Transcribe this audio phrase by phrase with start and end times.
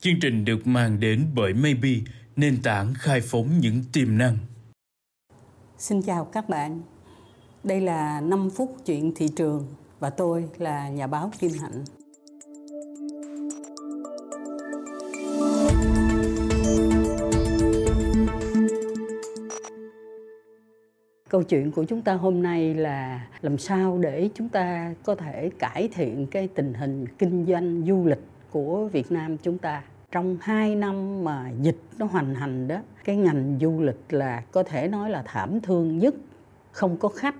[0.00, 1.90] Chương trình được mang đến bởi Maybe,
[2.36, 4.36] nền tảng khai phóng những tiềm năng.
[5.78, 6.80] Xin chào các bạn.
[7.64, 9.66] Đây là 5 phút chuyện thị trường
[10.00, 11.84] và tôi là nhà báo Kim Hạnh.
[21.28, 25.50] Câu chuyện của chúng ta hôm nay là làm sao để chúng ta có thể
[25.58, 28.20] cải thiện cái tình hình kinh doanh du lịch
[28.50, 29.82] của Việt Nam chúng ta.
[30.12, 34.62] Trong 2 năm mà dịch nó hoành hành đó, cái ngành du lịch là có
[34.62, 36.14] thể nói là thảm thương nhất,
[36.72, 37.34] không có khách,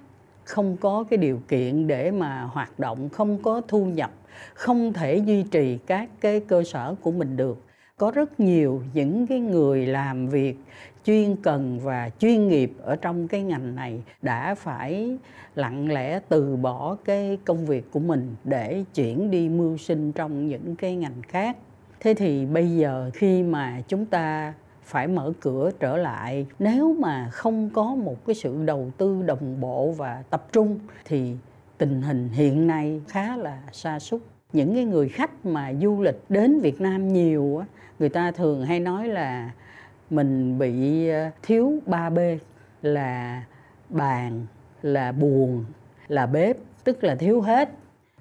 [0.44, 4.10] không có cái điều kiện để mà hoạt động, không có thu nhập,
[4.54, 7.67] không thể duy trì các cái cơ sở của mình được
[7.98, 10.56] có rất nhiều những cái người làm việc
[11.04, 15.18] chuyên cần và chuyên nghiệp ở trong cái ngành này đã phải
[15.54, 20.48] lặng lẽ từ bỏ cái công việc của mình để chuyển đi mưu sinh trong
[20.48, 21.56] những cái ngành khác.
[22.00, 27.30] Thế thì bây giờ khi mà chúng ta phải mở cửa trở lại, nếu mà
[27.30, 31.34] không có một cái sự đầu tư đồng bộ và tập trung, thì
[31.78, 36.20] tình hình hiện nay khá là sa sút những cái người khách mà du lịch
[36.28, 37.66] đến Việt Nam nhiều á
[37.98, 39.50] người ta thường hay nói là
[40.10, 42.38] mình bị ờ, thiếu 3B
[42.82, 43.42] là
[43.88, 44.46] bàn,
[44.82, 45.64] là buồn,
[46.08, 47.70] là bếp, tức là thiếu hết.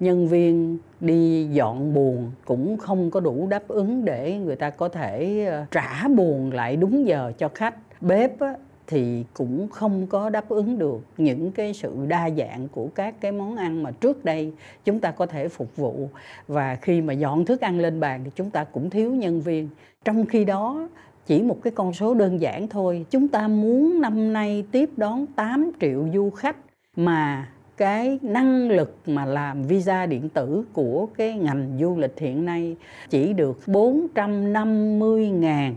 [0.00, 4.88] Nhân viên đi dọn buồn cũng không có đủ đáp ứng để người ta có
[4.88, 7.74] thể ờ, trả buồn lại đúng giờ cho khách.
[8.00, 8.30] Bếp
[8.88, 13.32] thì cũng không có đáp ứng được những cái sự đa dạng của các cái
[13.32, 14.52] món ăn mà trước đây
[14.84, 16.08] chúng ta có thể phục vụ.
[16.48, 19.68] Và khi mà dọn thức ăn lên bàn thì chúng ta cũng thiếu nhân viên.
[20.04, 20.88] Trong khi đó,
[21.26, 23.06] chỉ một cái con số đơn giản thôi.
[23.10, 26.56] Chúng ta muốn năm nay tiếp đón 8 triệu du khách
[26.96, 32.44] mà cái năng lực mà làm visa điện tử của cái ngành du lịch hiện
[32.44, 32.76] nay
[33.10, 35.74] chỉ được 450 ngàn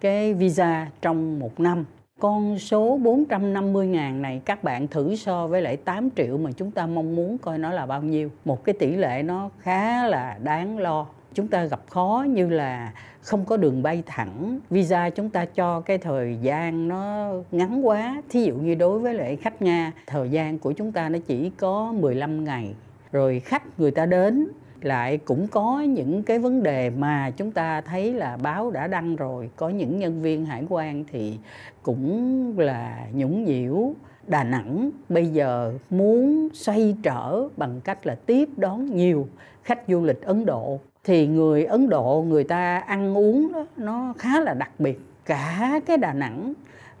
[0.00, 1.84] cái visa trong một năm
[2.24, 6.70] con số 450 ngàn này các bạn thử so với lại 8 triệu mà chúng
[6.70, 8.30] ta mong muốn coi nó là bao nhiêu.
[8.44, 11.06] Một cái tỷ lệ nó khá là đáng lo.
[11.34, 15.80] Chúng ta gặp khó như là không có đường bay thẳng, visa chúng ta cho
[15.80, 18.22] cái thời gian nó ngắn quá.
[18.28, 21.50] Thí dụ như đối với lại khách Nga, thời gian của chúng ta nó chỉ
[21.50, 22.74] có 15 ngày.
[23.12, 24.48] Rồi khách người ta đến
[24.84, 29.16] lại cũng có những cái vấn đề mà chúng ta thấy là báo đã đăng
[29.16, 29.50] rồi.
[29.56, 31.38] Có những nhân viên hải quan thì
[31.82, 33.92] cũng là nhũng nhiễu.
[34.26, 39.28] Đà Nẵng bây giờ muốn xoay trở bằng cách là tiếp đón nhiều
[39.62, 40.80] khách du lịch Ấn Độ.
[41.04, 45.00] Thì người Ấn Độ, người ta ăn uống đó, nó khá là đặc biệt.
[45.24, 46.52] Cả cái Đà Nẵng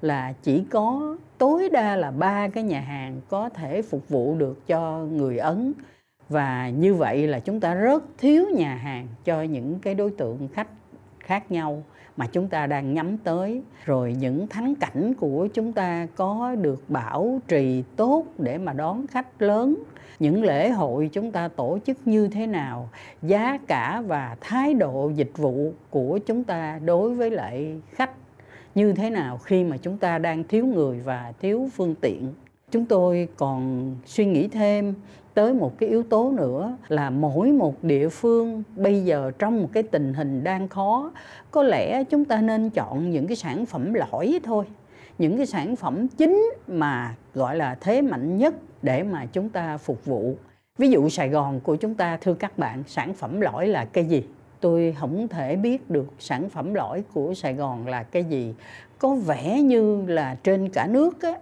[0.02, 4.66] là chỉ có, tối đa là ba cái nhà hàng có thể phục vụ được
[4.66, 5.72] cho người Ấn
[6.28, 10.48] và như vậy là chúng ta rất thiếu nhà hàng cho những cái đối tượng
[10.54, 10.68] khách
[11.20, 11.82] khác nhau
[12.16, 13.62] mà chúng ta đang nhắm tới.
[13.84, 19.06] Rồi những thắng cảnh của chúng ta có được bảo trì tốt để mà đón
[19.06, 19.74] khách lớn.
[20.18, 22.88] Những lễ hội chúng ta tổ chức như thế nào,
[23.22, 28.10] giá cả và thái độ dịch vụ của chúng ta đối với lại khách
[28.74, 32.32] như thế nào khi mà chúng ta đang thiếu người và thiếu phương tiện.
[32.70, 34.94] Chúng tôi còn suy nghĩ thêm
[35.34, 39.68] tới một cái yếu tố nữa là mỗi một địa phương bây giờ trong một
[39.72, 41.12] cái tình hình đang khó
[41.50, 44.64] có lẽ chúng ta nên chọn những cái sản phẩm lõi thôi.
[45.18, 49.76] Những cái sản phẩm chính mà gọi là thế mạnh nhất để mà chúng ta
[49.76, 50.34] phục vụ.
[50.78, 54.04] Ví dụ sài gòn của chúng ta thưa các bạn sản phẩm lõi là cái
[54.04, 54.24] gì?
[54.60, 58.54] Tôi không thể biết được sản phẩm lõi của sài gòn là cái gì.
[58.98, 61.34] Có vẻ như là trên cả nước á,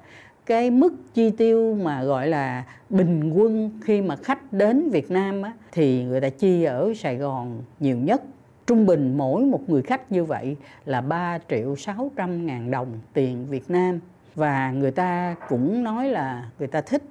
[0.47, 5.43] cái mức chi tiêu mà gọi là bình quân khi mà khách đến Việt Nam
[5.43, 8.23] á, thì người ta chi ở Sài Gòn nhiều nhất.
[8.67, 13.47] Trung bình mỗi một người khách như vậy là 3 triệu 600 ngàn đồng tiền
[13.47, 14.01] Việt Nam.
[14.35, 17.03] Và người ta cũng nói là người ta thích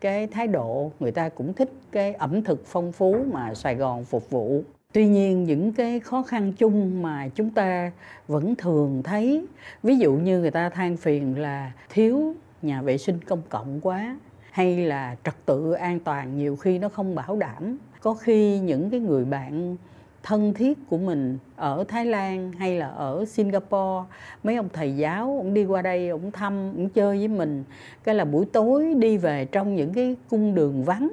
[0.00, 4.04] cái thái độ người ta cũng thích cái ẩm thực phong phú mà Sài Gòn
[4.04, 4.62] phục vụ.
[4.92, 7.92] Tuy nhiên những cái khó khăn chung mà chúng ta
[8.28, 9.46] vẫn thường thấy
[9.82, 14.16] ví dụ như người ta than phiền là thiếu nhà vệ sinh công cộng quá,
[14.50, 17.78] hay là trật tự an toàn nhiều khi nó không bảo đảm.
[18.00, 19.76] Có khi những cái người bạn
[20.22, 24.08] thân thiết của mình ở Thái Lan hay là ở Singapore,
[24.42, 27.64] mấy ông thầy giáo ông đi qua đây ông thăm ông chơi với mình.
[28.04, 31.10] Cái là buổi tối đi về trong những cái cung đường vắng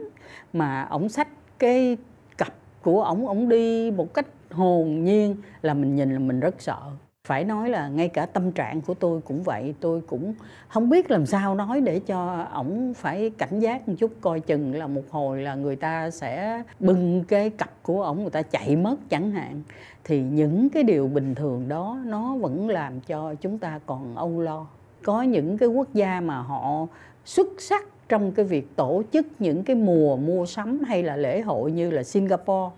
[0.53, 1.27] mà ông xách
[1.59, 1.97] cái
[2.37, 6.61] cặp của ổng ổng đi một cách hồn nhiên là mình nhìn là mình rất
[6.61, 6.79] sợ
[7.27, 9.75] phải nói là ngay cả tâm trạng của tôi cũng vậy.
[9.79, 10.33] Tôi cũng
[10.67, 14.75] không biết làm sao nói để cho ổng phải cảnh giác một chút, coi chừng
[14.75, 18.75] là một hồi là người ta sẽ bưng cái cặp của ổng, người ta chạy
[18.75, 19.61] mất chẳng hạn.
[20.03, 24.41] Thì những cái điều bình thường đó, nó vẫn làm cho chúng ta còn âu
[24.41, 24.67] lo.
[25.03, 26.87] Có những cái quốc gia mà họ
[27.25, 31.41] xuất sắc trong cái việc tổ chức những cái mùa mua sắm hay là lễ
[31.41, 32.75] hội như là Singapore,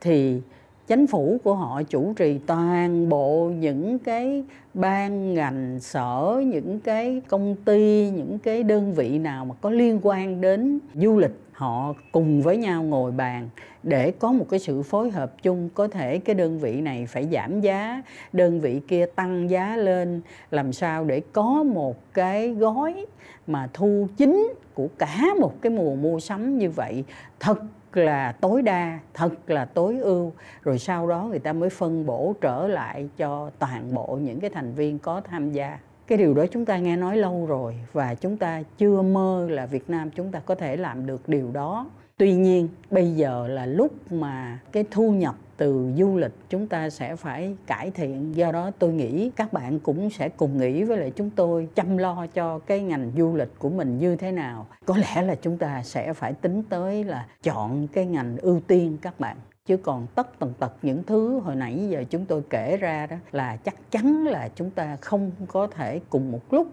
[0.00, 0.40] thì
[0.90, 4.44] chính phủ của họ chủ trì toàn bộ những cái
[4.74, 10.00] ban ngành, sở, những cái công ty, những cái đơn vị nào mà có liên
[10.02, 13.48] quan đến du lịch, họ cùng với nhau ngồi bàn
[13.82, 15.68] để có một cái sự phối hợp chung.
[15.74, 18.02] Có thể cái đơn vị này phải giảm giá,
[18.32, 20.20] đơn vị kia tăng giá lên,
[20.50, 23.06] làm sao để có một cái gói
[23.46, 27.04] mà thu chính của cả một cái mùa mua sắm như vậy.
[27.40, 27.58] Thật
[27.96, 30.32] là tối đa, thật là tối ưu.
[30.62, 34.50] Rồi sau đó người ta mới phân bổ trở lại cho toàn bộ những cái
[34.50, 35.78] thành viên có tham gia.
[36.06, 39.66] Cái điều đó chúng ta nghe nói lâu rồi và chúng ta chưa mơ là
[39.66, 41.86] Việt Nam chúng ta có thể làm được điều đó.
[42.16, 46.90] Tuy nhiên, bây giờ là lúc mà cái thu nhập từ du lịch chúng ta
[46.90, 48.36] sẽ phải cải thiện.
[48.36, 51.96] Do đó tôi nghĩ các bạn cũng sẽ cùng nghĩ với lại chúng tôi, chăm
[51.96, 54.66] lo cho cái ngành du lịch của mình như thế nào.
[54.86, 58.96] Có lẽ là chúng ta sẽ phải tính tới là chọn cái ngành ưu tiên
[59.02, 59.36] các bạn.
[59.66, 63.16] Chứ còn tất tần tật những thứ hồi nãy giờ chúng tôi kể ra đó
[63.32, 66.66] là chắc chắn là chúng ta không có thể cùng một lúc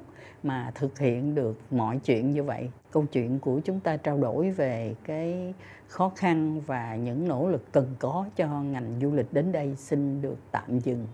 [0.43, 2.69] mà thực hiện được mọi chuyện như vậy.
[2.91, 5.53] Câu chuyện của chúng ta trao đổi về cái
[5.87, 10.21] khó khăn và những nỗ lực cần có cho ngành du lịch đến đây xin
[10.21, 11.07] được tạm dừng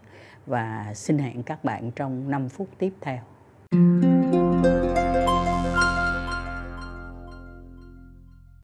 [0.45, 3.19] và xin hẹn các bạn trong 5 phút tiếp theo.